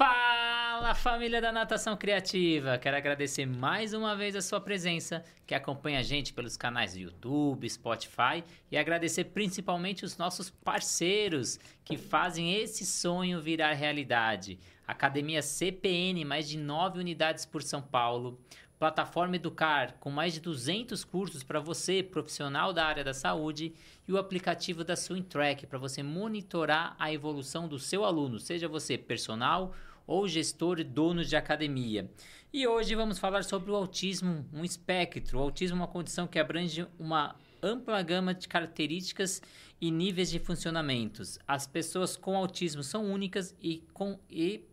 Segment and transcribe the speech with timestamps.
[0.00, 2.78] Fala família da Natação Criativa!
[2.78, 7.00] Quero agradecer mais uma vez a sua presença, que acompanha a gente pelos canais do
[7.00, 8.42] YouTube, Spotify
[8.72, 14.58] e agradecer principalmente os nossos parceiros que fazem esse sonho virar realidade.
[14.86, 18.40] Academia CPN, mais de 9 unidades por São Paulo.
[18.78, 23.74] Plataforma Educar, com mais de 200 cursos para você, profissional da área da saúde,
[24.08, 28.96] e o aplicativo da Swintrack para você monitorar a evolução do seu aluno, seja você
[28.96, 29.74] personal
[30.10, 32.10] ou gestor e dono de academia.
[32.52, 35.38] E hoje vamos falar sobre o autismo, um espectro.
[35.38, 39.40] O autismo é uma condição que abrange uma ampla gama de características
[39.80, 41.38] e níveis de funcionamentos.
[41.46, 44.64] As pessoas com autismo são únicas e com e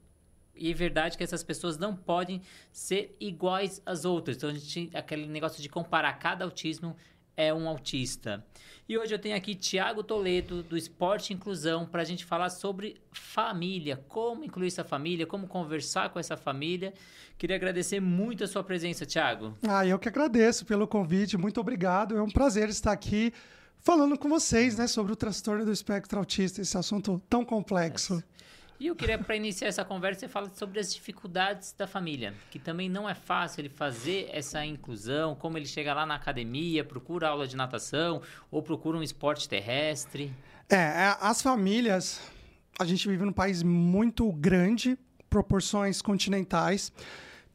[0.60, 4.38] e é verdade que essas pessoas não podem ser iguais às outras.
[4.38, 6.96] Então, a gente, aquele negócio de comparar cada autismo
[7.38, 8.44] é um autista.
[8.90, 12.96] E hoje eu tenho aqui Tiago Toledo, do Esporte Inclusão, para a gente falar sobre
[13.12, 16.94] família, como incluir essa família, como conversar com essa família.
[17.38, 19.58] Queria agradecer muito a sua presença, Tiago.
[19.68, 22.18] Ah, eu que agradeço pelo convite, muito obrigado.
[22.18, 23.34] É um prazer estar aqui
[23.82, 28.24] falando com vocês né, sobre o transtorno do espectro autista, esse assunto tão complexo.
[28.34, 28.37] É.
[28.80, 32.60] E eu queria, para iniciar essa conversa, você fala sobre as dificuldades da família, que
[32.60, 37.30] também não é fácil ele fazer essa inclusão, como ele chega lá na academia, procura
[37.30, 40.32] aula de natação ou procura um esporte terrestre.
[40.70, 42.22] É, é as famílias,
[42.80, 44.96] a gente vive num país muito grande,
[45.28, 46.92] proporções continentais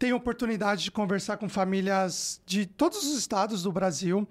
[0.03, 4.27] tenho oportunidade de conversar com famílias de todos os estados do Brasil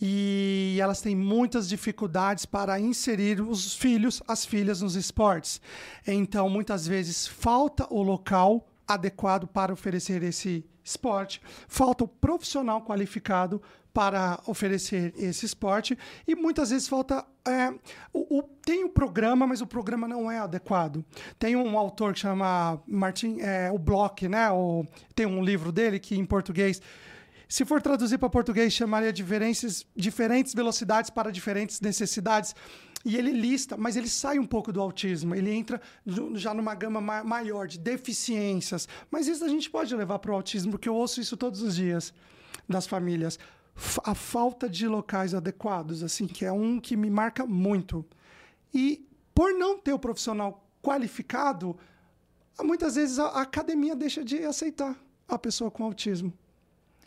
[0.00, 5.60] e elas têm muitas dificuldades para inserir os filhos, as filhas nos esportes.
[6.06, 13.60] Então, muitas vezes falta o local adequado para oferecer esse esporte, falta o profissional qualificado
[13.96, 15.96] para oferecer esse esporte
[16.28, 17.70] e muitas vezes falta é,
[18.12, 21.02] o, o, tem o programa, mas o programa não é adequado.
[21.38, 24.50] Tem um autor que chama Martin, é, o Bloch, né?
[24.50, 26.82] O, tem um livro dele que em português
[27.48, 32.54] se for traduzir para português, chamaria diferentes, diferentes velocidades para diferentes necessidades.
[33.02, 35.80] E ele lista, mas ele sai um pouco do autismo, ele entra
[36.34, 38.86] já numa gama maior de deficiências.
[39.10, 41.76] Mas isso a gente pode levar para o autismo, porque eu ouço isso todos os
[41.76, 42.12] dias
[42.68, 43.38] das famílias
[44.04, 48.04] a falta de locais adequados, assim, que é um que me marca muito.
[48.72, 51.76] E por não ter o profissional qualificado,
[52.62, 54.96] muitas vezes a academia deixa de aceitar
[55.28, 56.32] a pessoa com autismo.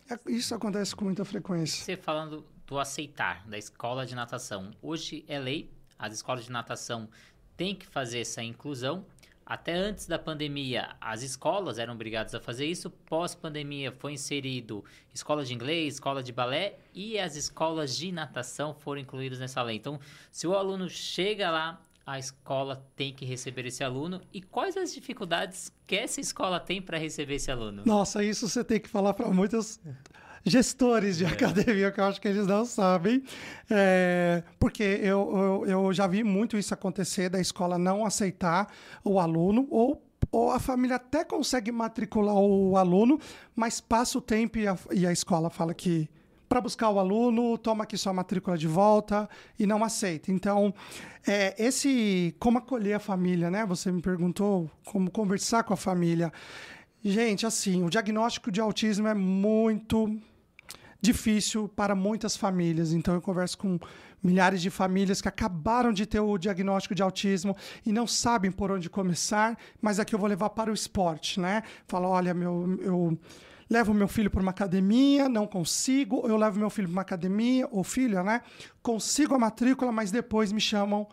[0.09, 1.83] É, isso acontece com muita frequência.
[1.83, 7.09] Você falando do aceitar da escola de natação, hoje é lei, as escolas de natação
[7.57, 9.05] têm que fazer essa inclusão
[9.49, 12.91] até antes da pandemia, as escolas eram obrigadas a fazer isso.
[12.91, 19.01] Pós-pandemia, foi inserido escola de inglês, escola de balé e as escolas de natação foram
[19.01, 19.75] incluídas nessa lei.
[19.75, 19.99] Então,
[20.31, 24.21] se o aluno chega lá, a escola tem que receber esse aluno.
[24.31, 27.81] E quais as dificuldades que essa escola tem para receber esse aluno?
[27.87, 29.81] Nossa, isso você tem que falar para muitas
[30.45, 31.27] gestores de é.
[31.27, 33.23] academia, que eu acho que eles não sabem.
[33.69, 38.67] É, porque eu, eu, eu já vi muito isso acontecer, da escola não aceitar
[39.03, 43.19] o aluno, ou ou a família até consegue matricular o aluno,
[43.55, 46.07] mas passa o tempo e a, e a escola fala que
[46.49, 50.31] para buscar o aluno, toma aqui sua matrícula de volta e não aceita.
[50.31, 50.73] Então,
[51.25, 53.63] é, esse como acolher a família, né?
[53.67, 56.33] Você me perguntou como conversar com a família.
[57.03, 60.19] Gente, assim, o diagnóstico de autismo é muito
[61.01, 62.93] difícil para muitas famílias.
[62.93, 63.79] Então eu converso com
[64.21, 67.55] milhares de famílias que acabaram de ter o diagnóstico de autismo
[67.85, 71.63] e não sabem por onde começar, mas aqui eu vou levar para o esporte, né?
[71.87, 73.17] Falo, olha, meu, eu
[73.69, 77.67] levo meu filho para uma academia, não consigo, eu levo meu filho para uma academia,
[77.71, 78.41] ou filha, né?
[78.81, 81.07] Consigo a matrícula, mas depois me chamam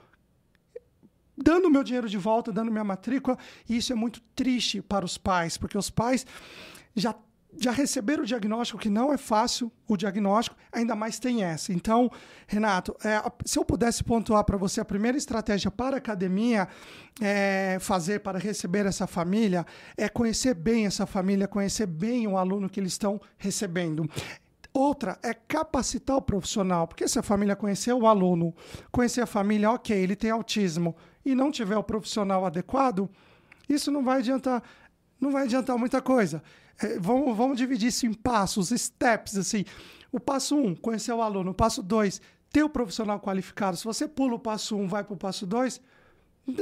[1.36, 3.36] dando meu dinheiro de volta, dando minha matrícula,
[3.68, 6.26] e isso é muito triste para os pais, porque os pais
[6.94, 7.14] já
[7.58, 11.72] já receberam o diagnóstico, que não é fácil o diagnóstico, ainda mais tem essa.
[11.72, 12.10] Então,
[12.46, 16.68] Renato, é, se eu pudesse pontuar para você a primeira estratégia para a academia
[17.20, 19.64] é, fazer para receber essa família,
[19.96, 24.08] é conhecer bem essa família, conhecer bem o aluno que eles estão recebendo.
[24.72, 28.54] Outra é capacitar o profissional, porque se a família conhecer o aluno,
[28.92, 30.94] conhecer a família, ok, ele tem autismo,
[31.24, 33.08] e não tiver o profissional adequado,
[33.68, 34.62] isso não vai adiantar,
[35.20, 36.42] não vai adiantar muita coisa.
[36.80, 39.64] É, vamos, vamos dividir isso em passos, steps, assim.
[40.12, 41.50] O passo um, conhecer o aluno.
[41.50, 42.20] O passo dois,
[42.50, 43.76] ter o profissional qualificado.
[43.76, 45.80] Se você pula o passo um, vai para o passo dois,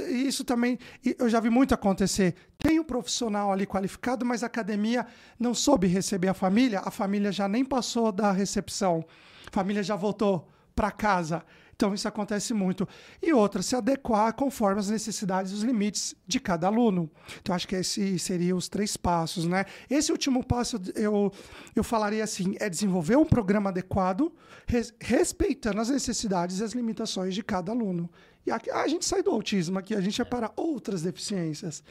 [0.09, 0.79] isso também
[1.19, 2.35] eu já vi muito acontecer.
[2.59, 5.07] Tem um profissional ali qualificado, mas a academia
[5.39, 9.05] não soube receber a família, a família já nem passou da recepção,
[9.47, 11.45] a família já voltou para casa.
[11.75, 12.89] Então, isso acontece muito.
[13.23, 17.11] E outra, se adequar conforme as necessidades e os limites de cada aluno.
[17.41, 19.65] Então, acho que esses seriam os três passos, né?
[19.91, 21.33] Esse último passo, eu,
[21.75, 24.33] eu falaria assim, é desenvolver um programa adequado,
[24.67, 28.09] res, respeitando as necessidades e as limitações de cada aluno.
[28.47, 31.83] E aqui, a gente sai do autismo aqui, a gente é para outras deficiências.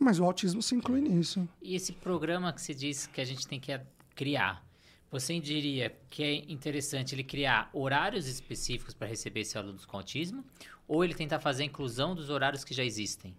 [0.00, 1.48] Mas o autismo se inclui nisso.
[1.62, 3.78] E esse programa que você disse que a gente tem que
[4.14, 4.64] criar,
[5.14, 10.44] você diria que é interessante ele criar horários específicos para receber esses alunos com autismo?
[10.88, 13.32] Ou ele tentar fazer a inclusão dos horários que já existem?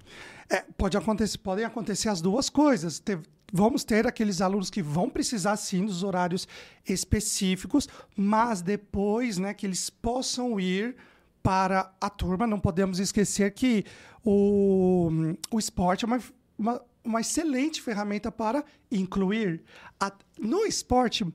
[0.49, 3.03] É, pode acontecer, podem acontecer as duas coisas.
[3.51, 6.47] vamos ter aqueles alunos que vão precisar sim dos horários
[6.87, 10.95] específicos, mas depois né, que eles possam ir
[11.43, 12.47] para a turma.
[12.47, 13.83] Não podemos esquecer que
[14.23, 15.09] o,
[15.51, 16.21] o esporte é uma,
[16.57, 19.61] uma, uma excelente ferramenta para incluir.
[19.99, 21.25] A, no esporte,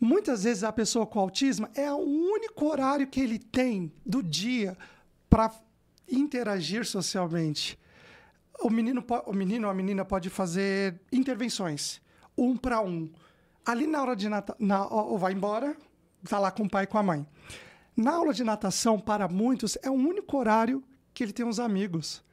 [0.00, 4.74] Muitas vezes a pessoa com autismo é o único horário que ele tem do dia
[5.28, 5.52] para
[6.10, 7.78] interagir socialmente.
[8.62, 12.00] O menino, o menino ou a menina pode fazer intervenções,
[12.36, 13.10] um para um.
[13.64, 15.76] Ali na hora de natação, ou vai embora,
[16.24, 17.26] está lá com o pai e com a mãe.
[17.94, 20.82] Na aula de natação, para muitos, é o único horário
[21.12, 22.24] que ele tem os amigos.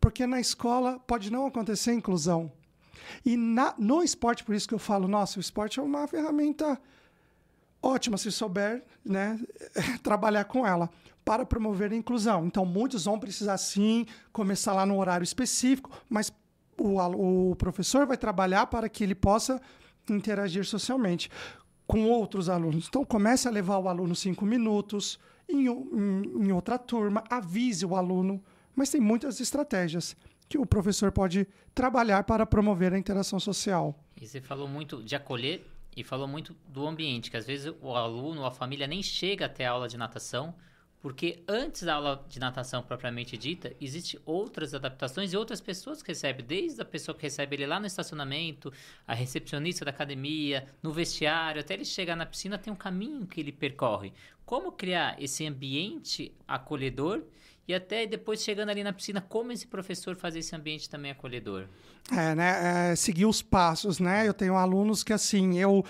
[0.00, 2.52] Porque na escola pode não acontecer inclusão.
[3.24, 6.80] E na, no esporte, por isso que eu falo, nossa, o esporte é uma ferramenta
[7.82, 9.38] ótima se souber né,
[10.02, 10.90] trabalhar com ela
[11.24, 12.46] para promover a inclusão.
[12.46, 16.32] Então, muitos vão precisar sim começar lá no horário específico, mas
[16.76, 19.60] o, o professor vai trabalhar para que ele possa
[20.08, 21.30] interagir socialmente
[21.86, 22.86] com outros alunos.
[22.88, 25.18] Então, comece a levar o aluno cinco minutos
[25.48, 28.42] em, em, em outra turma, avise o aluno,
[28.74, 30.16] mas tem muitas estratégias
[30.48, 33.94] que o professor pode trabalhar para promover a interação social.
[34.20, 35.64] E você falou muito de acolher
[35.96, 39.46] e falou muito do ambiente, que às vezes o aluno ou a família nem chega
[39.46, 40.54] até a aula de natação,
[41.00, 46.08] porque antes da aula de natação propriamente dita, existem outras adaptações e outras pessoas que
[46.08, 48.70] recebem, desde a pessoa que recebe ele lá no estacionamento,
[49.06, 53.40] a recepcionista da academia, no vestiário, até ele chegar na piscina, tem um caminho que
[53.40, 54.12] ele percorre.
[54.44, 57.24] Como criar esse ambiente acolhedor
[57.70, 61.66] e até depois chegando ali na piscina, como esse professor fazer esse ambiente também acolhedor?
[62.10, 62.90] É, né?
[62.90, 64.26] É, seguir os passos, né?
[64.26, 65.84] Eu tenho alunos que, assim, eu...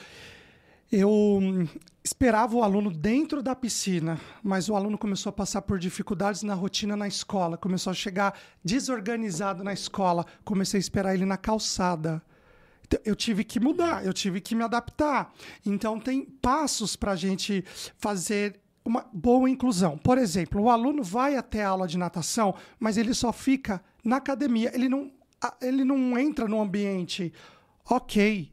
[0.93, 1.69] Eu
[2.03, 6.53] esperava o aluno dentro da piscina, mas o aluno começou a passar por dificuldades na
[6.53, 12.21] rotina na escola, começou a chegar desorganizado na escola, comecei a esperar ele na calçada.
[12.87, 15.33] Então, eu tive que mudar, eu tive que me adaptar.
[15.65, 17.65] Então, tem passos para a gente
[17.97, 19.99] fazer uma boa inclusão.
[19.99, 24.17] Por exemplo, o aluno vai até a aula de natação, mas ele só fica na
[24.17, 25.11] academia, ele não,
[25.61, 27.32] ele não entra no ambiente.
[27.88, 28.50] Ok,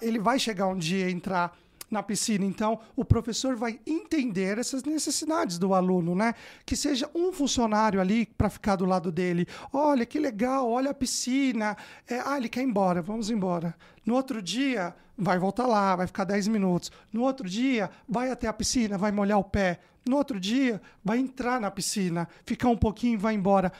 [0.00, 1.56] ele vai chegar um dia a entrar
[1.90, 2.44] na piscina.
[2.44, 6.34] Então, o professor vai entender essas necessidades do aluno, né?
[6.64, 9.46] Que seja um funcionário ali para ficar do lado dele.
[9.72, 11.76] Olha que legal, olha a piscina.
[12.08, 13.74] É, ah, ele quer ir embora, vamos embora.
[14.06, 16.90] No outro dia, vai voltar lá, vai ficar 10 minutos.
[17.12, 19.80] No outro dia, vai até a piscina, vai molhar o pé.
[20.08, 23.72] No outro dia, vai entrar na piscina, ficar um pouquinho e vai embora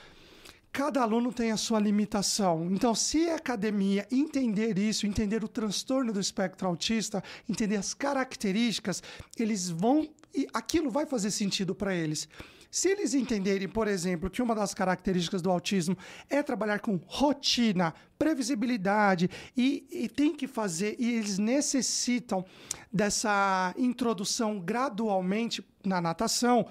[0.71, 2.69] cada aluno tem a sua limitação.
[2.71, 9.03] Então, se a academia entender isso, entender o transtorno do espectro autista, entender as características,
[9.37, 12.27] eles vão e aquilo vai fazer sentido para eles.
[12.71, 15.97] Se eles entenderem, por exemplo, que uma das características do autismo
[16.29, 22.45] é trabalhar com rotina, previsibilidade e, e tem que fazer, e eles necessitam
[22.91, 26.65] dessa introdução gradualmente na natação,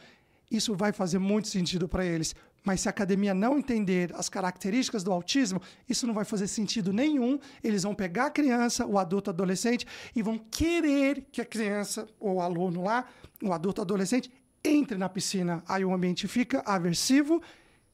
[0.50, 2.34] isso vai fazer muito sentido para eles.
[2.62, 6.92] Mas se a academia não entender as características do autismo, isso não vai fazer sentido
[6.92, 7.38] nenhum.
[7.64, 12.36] Eles vão pegar a criança, o adulto, adolescente, e vão querer que a criança, ou
[12.36, 13.06] o aluno lá,
[13.42, 14.30] o adulto, adolescente,
[14.62, 15.62] entre na piscina.
[15.66, 17.42] Aí o ambiente fica aversivo.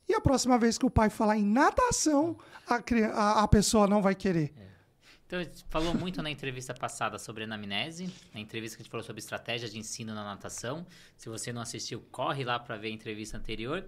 [0.08, 2.80] E a próxima vez que o pai falar em natação, a,
[3.12, 4.52] a, a pessoa não vai querer.
[4.56, 4.66] É.
[5.26, 8.90] Então, a gente falou muito na entrevista passada sobre anamnese, na entrevista que a gente
[8.90, 10.86] falou sobre estratégia de ensino na natação.
[11.16, 13.84] Se você não assistiu, corre lá para ver a entrevista anterior.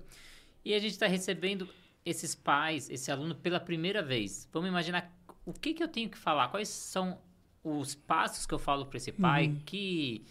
[0.68, 1.66] E a gente está recebendo
[2.04, 4.46] esses pais, esse aluno pela primeira vez.
[4.52, 5.10] Vamos imaginar
[5.46, 7.18] o que, que eu tenho que falar, quais são
[7.64, 9.60] os passos que eu falo para esse pai, uhum.
[9.64, 10.26] que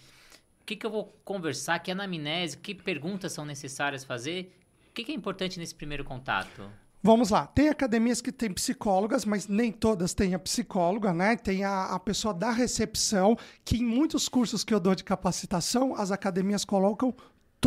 [0.63, 4.53] que, que eu vou conversar, que anamnese, que perguntas são necessárias fazer,
[4.89, 6.69] o que, que é importante nesse primeiro contato?
[7.01, 7.47] Vamos lá.
[7.47, 11.35] Tem academias que têm psicólogas, mas nem todas têm a psicóloga, né?
[11.35, 15.95] Tem a, a, pessoa da recepção, que em muitos cursos que eu dou de capacitação,
[15.95, 17.15] as academias colocam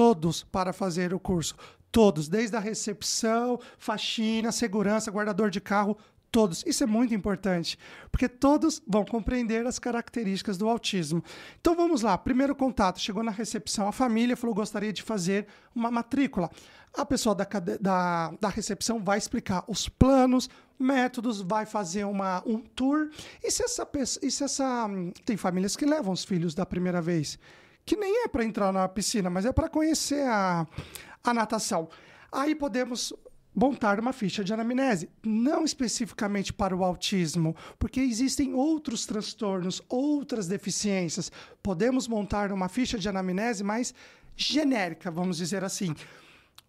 [0.00, 1.54] todos para fazer o curso.
[1.92, 5.94] Todos, desde a recepção, faxina, segurança, guardador de carro,
[6.32, 6.62] Todos.
[6.64, 7.76] Isso é muito importante,
[8.08, 11.24] porque todos vão compreender as características do autismo.
[11.60, 12.16] Então vamos lá.
[12.16, 16.48] Primeiro contato: chegou na recepção, a família falou gostaria de fazer uma matrícula.
[16.94, 17.44] A pessoa da,
[17.80, 23.10] da, da recepção vai explicar os planos, métodos, vai fazer uma, um tour.
[23.42, 23.84] E se essa
[24.22, 24.88] e se essa.
[25.24, 27.40] Tem famílias que levam os filhos da primeira vez,
[27.90, 30.64] que nem é para entrar na piscina, mas é para conhecer a,
[31.24, 31.88] a natação.
[32.30, 33.12] Aí podemos
[33.52, 40.46] montar uma ficha de anamnese, não especificamente para o autismo, porque existem outros transtornos, outras
[40.46, 41.32] deficiências.
[41.60, 43.92] Podemos montar uma ficha de anamnese mais
[44.36, 45.92] genérica, vamos dizer assim.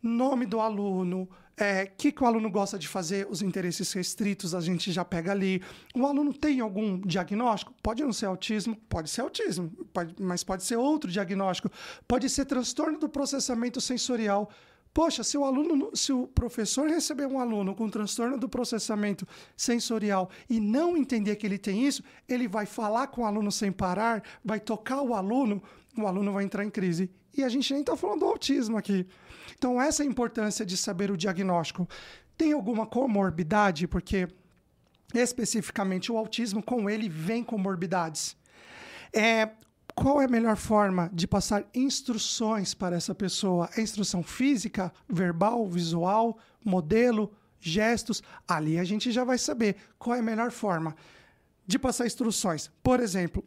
[0.02, 4.56] Nome do aluno, o é, que, que o aluno gosta de fazer, os interesses restritos
[4.56, 5.62] a gente já pega ali.
[5.96, 7.74] O aluno tem algum diagnóstico?
[7.84, 11.70] Pode não ser autismo, pode ser autismo, pode, mas pode ser outro diagnóstico.
[12.08, 14.50] Pode ser transtorno do processamento sensorial
[14.94, 20.30] Poxa, se o aluno, se o professor receber um aluno com transtorno do processamento sensorial
[20.50, 24.22] e não entender que ele tem isso, ele vai falar com o aluno sem parar,
[24.44, 25.64] vai tocar o aluno,
[25.98, 27.10] o aluno vai entrar em crise.
[27.34, 29.08] E a gente nem está falando do autismo aqui.
[29.58, 31.88] Então, essa é a importância de saber o diagnóstico.
[32.38, 33.88] Tem alguma comorbidade?
[33.88, 34.28] Porque
[35.14, 38.36] especificamente o autismo, com ele vem comorbidades.
[39.14, 39.52] É,
[39.96, 43.70] qual é a melhor forma de passar instruções para essa pessoa?
[43.76, 48.24] É instrução física, verbal, visual, modelo, gestos?
[48.48, 50.96] Ali a gente já vai saber qual é a melhor forma
[51.66, 52.72] de passar instruções.
[52.82, 53.44] Por exemplo,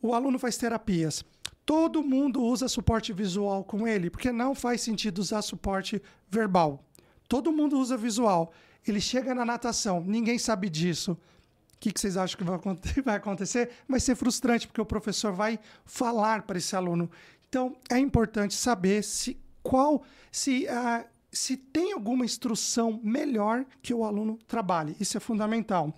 [0.00, 1.24] o aluno faz terapias.
[1.64, 6.84] Todo mundo usa suporte visual com ele, porque não faz sentido usar suporte verbal.
[7.28, 8.52] Todo mundo usa visual.
[8.86, 11.16] Ele chega na natação, ninguém sabe disso
[11.80, 12.44] que, que vocês acham que
[13.02, 13.70] vai acontecer?
[13.88, 17.10] Vai ser frustrante, porque o professor vai falar para esse aluno.
[17.48, 24.04] Então, é importante saber se qual se, uh, se tem alguma instrução melhor que o
[24.04, 24.94] aluno trabalhe.
[25.00, 25.92] Isso é fundamental.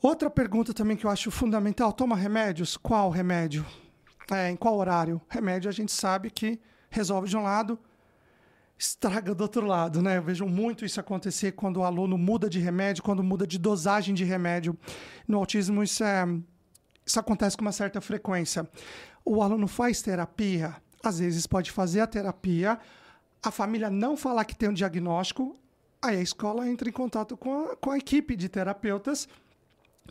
[0.00, 2.76] Outra pergunta também que eu acho fundamental: toma remédios?
[2.76, 3.66] Qual remédio?
[4.30, 5.20] É, em qual horário?
[5.28, 6.58] Remédio a gente sabe que
[6.88, 7.78] resolve de um lado,
[8.80, 10.16] estraga do outro lado, né?
[10.16, 14.14] Eu vejo muito isso acontecer quando o aluno muda de remédio, quando muda de dosagem
[14.14, 14.74] de remédio.
[15.28, 16.24] No autismo, isso, é,
[17.04, 18.66] isso acontece com uma certa frequência.
[19.22, 22.78] O aluno faz terapia, às vezes pode fazer a terapia,
[23.42, 25.54] a família não falar que tem um diagnóstico,
[26.00, 29.28] aí a escola entra em contato com a, com a equipe de terapeutas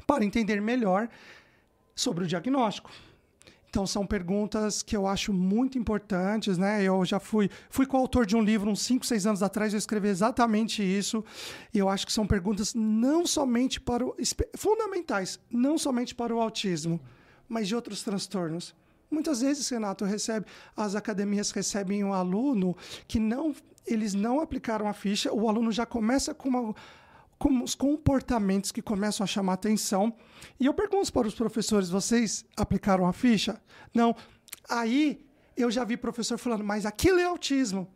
[0.05, 1.09] para entender melhor
[1.95, 2.91] sobre o diagnóstico.
[3.69, 6.83] Então são perguntas que eu acho muito importantes, né?
[6.83, 10.07] Eu já fui fui coautor de um livro uns 5, 6 anos atrás, eu escrevi
[10.07, 11.23] exatamente isso.
[11.73, 14.15] E eu acho que são perguntas não somente para o
[14.57, 16.99] fundamentais, não somente para o autismo,
[17.47, 18.75] mas de outros transtornos.
[19.09, 22.75] Muitas vezes, Renato, recebe as academias recebem um aluno
[23.07, 26.75] que não eles não aplicaram a ficha, o aluno já começa com uma
[27.39, 30.13] com os comportamentos que começam a chamar atenção.
[30.59, 33.59] E eu pergunto para os professores: vocês aplicaram a ficha?
[33.93, 34.13] Não.
[34.69, 37.87] Aí eu já vi professor falando, mas aquilo é autismo.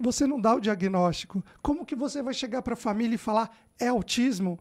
[0.00, 1.44] Você não dá o diagnóstico.
[1.62, 4.58] Como que você vai chegar para a família e falar é autismo?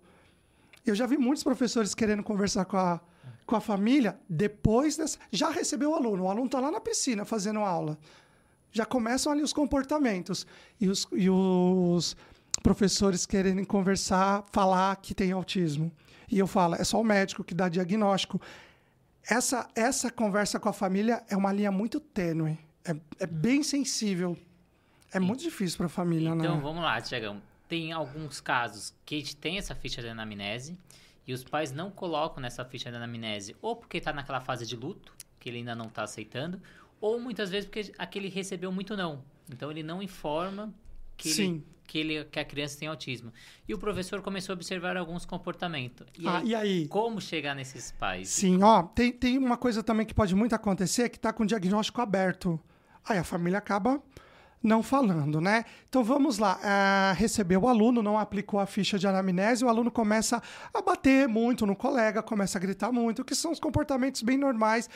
[0.85, 2.99] Eu já vi muitos professores querendo conversar com a,
[3.45, 5.17] com a família depois dessa.
[5.31, 7.97] Já recebeu o aluno, o aluno está lá na piscina fazendo aula.
[8.71, 10.47] Já começam ali os comportamentos.
[10.79, 12.17] E os, e os
[12.61, 15.91] professores querendo conversar, falar que tem autismo.
[16.31, 18.39] E eu falo, é só o médico que dá diagnóstico.
[19.27, 22.57] Essa, essa conversa com a família é uma linha muito tênue.
[22.85, 24.37] É, é bem sensível.
[25.11, 26.45] É muito difícil para a família, então, né?
[26.45, 27.41] Então, vamos lá, Tiagão.
[27.67, 30.77] Tem alguns casos que a gente tem essa ficha de anamnese
[31.25, 34.75] e os pais não colocam nessa ficha de anamnese ou porque está naquela fase de
[34.75, 36.61] luto, que ele ainda não está aceitando,
[37.01, 39.23] ou muitas vezes porque aquele recebeu muito não.
[39.51, 40.71] Então, ele não informa
[41.17, 41.43] que Sim.
[41.43, 43.33] ele que, ele, que a criança tem autismo.
[43.67, 46.05] E o professor começou a observar alguns comportamentos.
[46.17, 46.87] E, ah, aí, e aí?
[46.87, 48.29] Como chegar nesses pais?
[48.29, 51.45] Sim, ó, tem, tem uma coisa também que pode muito acontecer, que está com o
[51.47, 52.59] diagnóstico aberto.
[53.03, 53.99] Aí a família acaba
[54.61, 55.65] não falando, né?
[55.89, 56.59] Então vamos lá.
[56.59, 61.27] Uh, recebeu o aluno, não aplicou a ficha de anamnese, o aluno começa a bater
[61.27, 64.87] muito no colega, começa a gritar muito, que são os comportamentos bem normais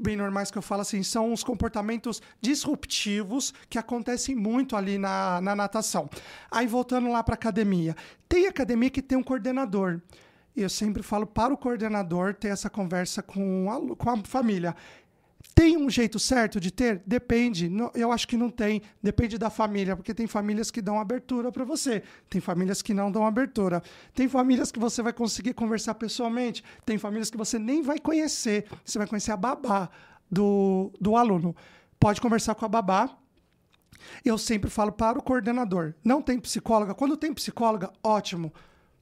[0.00, 5.40] bem normais que eu falo assim, são os comportamentos disruptivos que acontecem muito ali na,
[5.40, 6.08] na natação.
[6.50, 7.94] Aí voltando lá para academia.
[8.28, 10.00] Tem academia que tem um coordenador.
[10.56, 14.74] Eu sempre falo para o coordenador ter essa conversa com a, com a família.
[15.60, 17.02] Tem um jeito certo de ter?
[17.04, 17.70] Depende.
[17.94, 18.80] Eu acho que não tem.
[19.02, 23.12] Depende da família, porque tem famílias que dão abertura para você, tem famílias que não
[23.12, 23.82] dão abertura.
[24.14, 28.64] Tem famílias que você vai conseguir conversar pessoalmente, tem famílias que você nem vai conhecer.
[28.82, 29.90] Você vai conhecer a babá
[30.30, 31.54] do, do aluno.
[31.98, 33.14] Pode conversar com a babá.
[34.24, 36.94] Eu sempre falo para o coordenador: não tem psicóloga?
[36.94, 38.50] Quando tem psicóloga, ótimo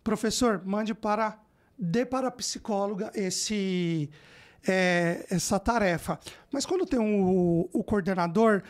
[0.02, 1.38] professor, mande para
[1.78, 4.10] dê para a psicóloga esse
[4.66, 6.18] é, essa tarefa.
[6.52, 8.62] Mas quando tem o, coordenador,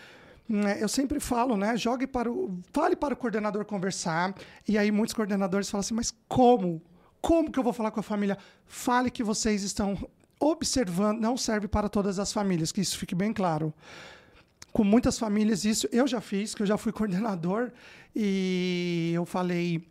[0.49, 1.76] né, eu sempre falo, né?
[1.76, 2.59] Jogue para o.
[2.73, 4.35] Fale para o coordenador conversar.
[4.66, 6.83] E aí muitos coordenadores falam assim, mas como?
[7.21, 8.38] Como que eu vou falar com a família?
[8.66, 9.99] Fale que vocês estão
[10.40, 13.75] observando, não serve para todas as famílias, que isso fique bem claro.
[14.73, 17.73] Com muitas famílias, isso eu já fiz, que eu já fui coordenador,
[18.14, 19.87] e eu falei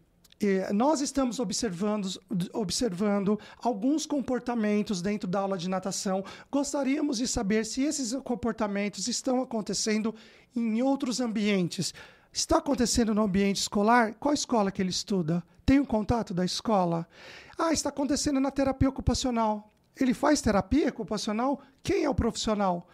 [0.73, 2.07] nós estamos observando,
[2.53, 6.23] observando alguns comportamentos dentro da aula de natação.
[6.51, 10.13] Gostaríamos de saber se esses comportamentos estão acontecendo
[10.55, 11.93] em outros ambientes.
[12.31, 14.13] Está acontecendo no ambiente escolar?
[14.19, 15.43] Qual escola que ele estuda?
[15.65, 17.07] Tem um contato da escola?
[17.57, 19.73] Ah, está acontecendo na terapia ocupacional.
[19.99, 21.59] Ele faz terapia ocupacional?
[21.81, 22.87] Quem é o profissional?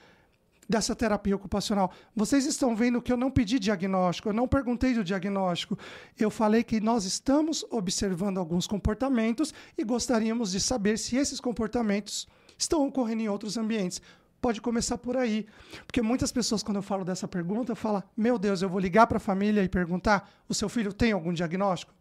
[0.68, 1.92] Dessa terapia ocupacional.
[2.16, 5.78] Vocês estão vendo que eu não pedi diagnóstico, eu não perguntei do diagnóstico.
[6.18, 12.28] Eu falei que nós estamos observando alguns comportamentos e gostaríamos de saber se esses comportamentos
[12.58, 14.02] estão ocorrendo em outros ambientes.
[14.42, 15.46] Pode começar por aí.
[15.86, 19.18] Porque muitas pessoas, quando eu falo dessa pergunta, falam: Meu Deus, eu vou ligar para
[19.18, 21.94] a família e perguntar: o seu filho tem algum diagnóstico?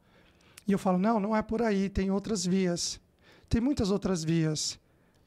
[0.66, 3.00] E eu falo: Não, não é por aí, tem outras vias.
[3.48, 4.78] Tem muitas outras vias.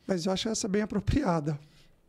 [0.05, 1.57] Mas eu acho essa bem apropriada.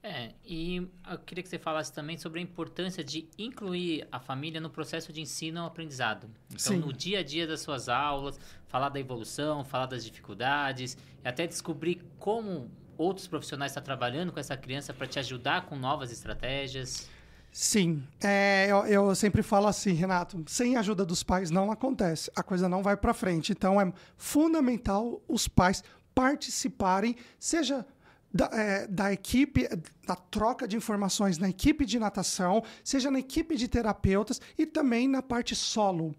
[0.06, 0.76] É, e
[1.10, 5.12] eu queria que você falasse também sobre a importância de incluir a família no processo
[5.12, 6.30] de ensino e aprendizado.
[6.46, 6.76] Então, Sim.
[6.76, 11.44] no dia a dia das suas aulas, falar da evolução, falar das dificuldades, e até
[11.44, 17.08] descobrir como outros profissionais estão trabalhando com essa criança para te ajudar com novas estratégias.
[17.50, 22.30] Sim, é, eu, eu, sempre falo assim, Renato, sem a ajuda dos pais não acontece,
[22.36, 23.50] a coisa não vai para frente.
[23.50, 25.82] Então é fundamental os pais
[26.14, 27.84] participarem, seja
[28.32, 29.68] da, é, da, equipe,
[30.06, 35.08] da troca de informações na equipe de natação, seja na equipe de terapeutas e também
[35.08, 36.14] na parte solo.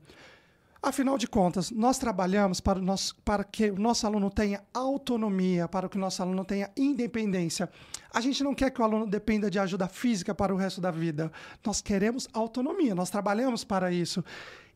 [0.81, 5.89] Afinal de contas, nós trabalhamos para, nosso, para que o nosso aluno tenha autonomia, para
[5.89, 7.69] que o nosso aluno tenha independência.
[8.13, 10.91] A gente não quer que o aluno dependa de ajuda física para o resto da
[10.91, 11.31] vida.
[11.65, 14.23] Nós queremos autonomia, nós trabalhamos para isso.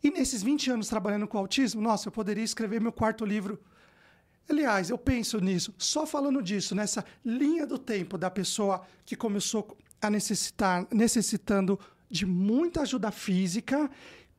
[0.03, 3.59] E nesses 20 anos trabalhando com autismo, nossa, eu poderia escrever meu quarto livro
[4.49, 9.77] Aliás, eu penso nisso, só falando disso, nessa linha do tempo da pessoa que começou
[10.01, 13.89] a necessitar, necessitando de muita ajuda física,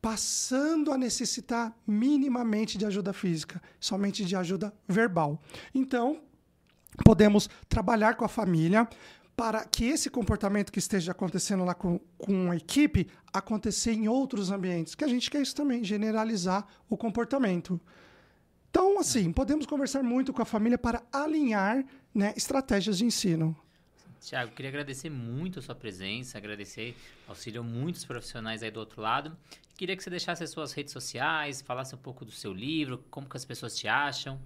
[0.02, 5.40] passando a necessitar minimamente de ajuda física, somente de ajuda verbal.
[5.74, 6.20] Então,
[7.04, 8.86] podemos trabalhar com a família
[9.36, 14.50] para que esse comportamento que esteja acontecendo lá com, com a equipe acontecer em outros
[14.50, 17.80] ambientes, que a gente quer isso também, generalizar o comportamento.
[18.72, 23.54] Então, assim, podemos conversar muito com a família para alinhar né, estratégias de ensino.
[24.18, 26.96] Tiago, queria agradecer muito a sua presença, agradecer,
[27.28, 29.36] auxiliou muitos profissionais aí do outro lado.
[29.76, 33.28] Queria que você deixasse as suas redes sociais, falasse um pouco do seu livro, como
[33.28, 34.40] que as pessoas te acham.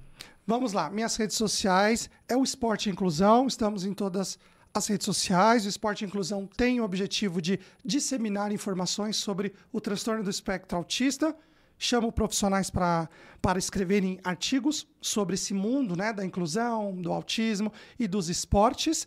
[0.45, 4.41] Vamos lá, minhas redes sociais é o Esporte Inclusão, estamos em todas
[4.75, 5.65] as redes sociais.
[5.67, 11.33] O Esporte Inclusão tem o objetivo de disseminar informações sobre o transtorno do espectro autista
[11.79, 13.09] chamo profissionais pra,
[13.41, 19.07] para escreverem artigos sobre esse mundo né, da inclusão, do autismo e dos esportes.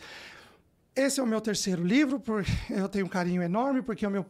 [0.96, 2.22] Esse é o meu terceiro livro,
[2.70, 4.26] eu tenho um carinho enorme, porque é o meu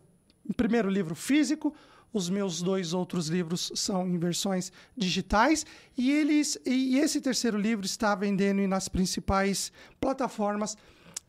[0.55, 1.73] primeiro livro físico.
[2.11, 5.63] Os meus dois outros livros são em versões digitais
[5.95, 9.71] e eles e esse terceiro livro está vendendo nas principais
[10.01, 10.75] plataformas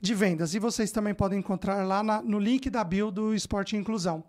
[0.01, 0.55] de vendas.
[0.55, 4.25] E vocês também podem encontrar lá na, no link da bio do Esporte e Inclusão.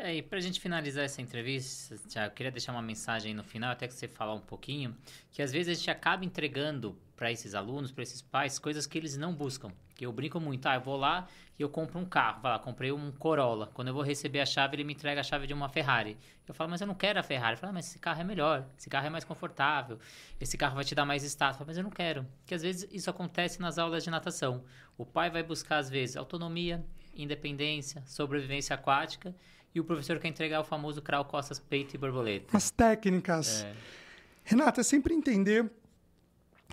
[0.00, 3.72] É, e pra gente finalizar essa entrevista, eu queria deixar uma mensagem aí no final,
[3.72, 4.96] até que você falar um pouquinho,
[5.32, 8.96] que às vezes a gente acaba entregando para esses alunos, para esses pais, coisas que
[8.96, 9.72] eles não buscam.
[9.96, 11.26] Que eu brinco muito, ah, eu vou lá
[11.58, 13.72] e eu compro um carro, vai lá, comprei um Corolla.
[13.74, 16.16] Quando eu vou receber a chave, ele me entrega a chave de uma Ferrari.
[16.46, 17.54] Eu falo, mas eu não quero a Ferrari.
[17.54, 19.98] Eu falo, ah, mas esse carro é melhor, esse carro é mais confortável,
[20.40, 21.56] esse carro vai te dar mais status.
[21.56, 22.24] Eu falo, mas eu não quero.
[22.38, 24.62] Porque às vezes isso acontece nas aulas de natação.
[24.96, 29.34] O pai vai buscar, às vezes, autonomia, independência, sobrevivência aquática
[29.74, 32.56] e o professor quer entregar o famoso crawl costas, peito e borboleta.
[32.56, 33.62] As técnicas.
[33.62, 33.74] É.
[34.44, 35.70] Renata, é sempre entender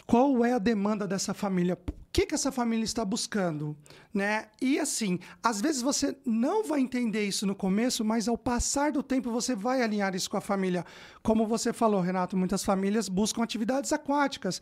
[0.06, 1.78] qual é a demanda dessa família.
[1.88, 3.76] O que, que essa família está buscando,
[4.14, 4.48] né?
[4.62, 9.04] E assim, às vezes você não vai entender isso no começo, mas ao passar do
[9.04, 10.86] tempo você vai alinhar isso com a família.
[11.22, 14.62] Como você falou, Renato, muitas famílias buscam atividades aquáticas.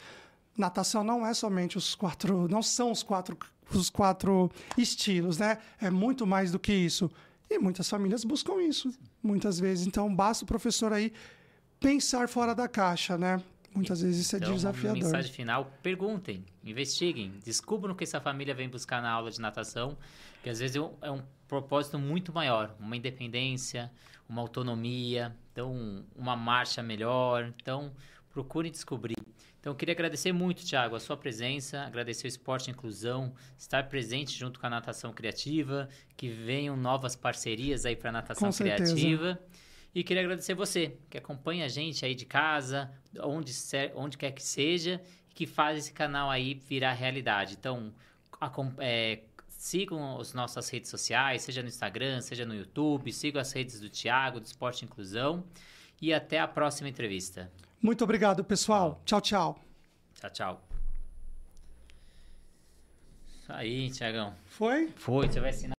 [0.58, 3.38] Natação não é somente os quatro, não são os quatro,
[3.72, 5.60] os quatro estilos, né?
[5.80, 7.12] É muito mais do que isso.
[7.54, 9.86] E muitas famílias buscam isso, muitas vezes.
[9.86, 11.14] Então, basta o professor aí
[11.80, 13.42] pensar fora da caixa, né?
[13.76, 15.04] Muitas vezes isso é então, desafiador.
[15.04, 19.98] Mensagem final: perguntem, investiguem, descubram o que essa família vem buscar na aula de natação,
[20.42, 23.92] que às vezes é um propósito muito maior, uma independência,
[24.28, 27.54] uma autonomia, então uma marcha melhor.
[27.62, 27.92] Então,
[28.34, 29.16] procurem descobrir.
[29.60, 34.38] Então, eu queria agradecer muito, Thiago, a sua presença, agradecer o Esporte Inclusão, estar presente
[34.38, 38.58] junto com a Natação Criativa, que venham novas parcerias aí para a Natação Com.
[38.58, 39.40] Criativa.
[39.96, 42.92] E queria agradecer você, que acompanha a gente aí de casa,
[43.22, 43.54] onde,
[43.96, 47.56] onde quer que seja, e que faz esse canal aí virar realidade.
[47.58, 47.94] Então,
[48.80, 53.80] é, sigam as nossas redes sociais, seja no Instagram, seja no YouTube, sigam as redes
[53.80, 55.46] do Thiago, do Esporte Inclusão.
[56.02, 57.50] E até a próxima entrevista.
[57.84, 59.02] Muito obrigado, pessoal.
[59.04, 59.60] Tchau, tchau.
[60.16, 60.62] Tchau, tchau.
[63.42, 64.34] Isso aí, Tiagão.
[64.46, 64.88] Foi?
[64.96, 65.72] Foi, você vai assinar.